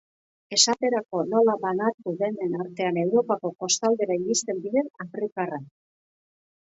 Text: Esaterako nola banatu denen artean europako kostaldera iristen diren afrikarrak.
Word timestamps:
Esaterako 0.55 1.19
nola 1.33 1.53
banatu 1.65 2.13
denen 2.21 2.55
artean 2.63 2.97
europako 3.01 3.51
kostaldera 3.65 4.17
iristen 4.23 4.63
diren 4.65 4.89
afrikarrak. 5.05 5.69